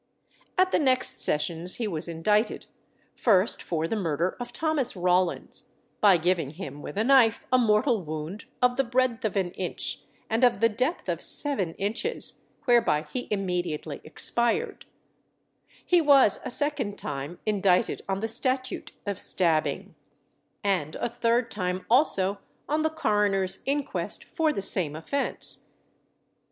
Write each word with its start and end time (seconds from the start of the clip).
At 0.57 0.71
the 0.71 0.79
next 0.79 1.19
sessions 1.21 1.75
he 1.75 1.87
was 1.87 2.07
indicted, 2.07 2.65
first 3.13 3.61
for 3.61 3.87
the 3.87 3.95
murder 3.95 4.35
of 4.39 4.51
Thomas 4.51 4.95
Rawlins, 4.95 5.65
by 5.99 6.17
giving 6.17 6.49
him 6.49 6.81
with 6.81 6.97
a 6.97 7.03
knife 7.03 7.45
a 7.51 7.59
mortal 7.59 8.01
wound 8.01 8.45
of 8.63 8.77
the 8.77 8.83
breadth 8.83 9.23
of 9.23 9.37
an 9.37 9.51
inch, 9.51 9.99
and 10.27 10.43
of 10.43 10.59
the 10.59 10.69
depth 10.69 11.07
of 11.07 11.21
seven 11.21 11.75
inches, 11.75 12.41
whereby 12.65 13.05
he 13.13 13.27
immediately 13.29 14.01
expired; 14.03 14.87
he 15.85 16.01
was 16.01 16.39
a 16.43 16.49
second 16.49 16.97
time 16.97 17.37
indicted 17.45 18.01
on 18.09 18.21
the 18.21 18.27
Statute 18.27 18.93
of 19.05 19.19
Stabbing; 19.19 19.93
and 20.63 20.95
a 20.95 21.09
third 21.09 21.51
time 21.51 21.85
also 21.91 22.39
on 22.67 22.81
the 22.81 22.89
coroner's 22.89 23.59
inquest, 23.67 24.23
for 24.23 24.51
the 24.51 24.63
same 24.63 24.95
offence. 24.95 25.61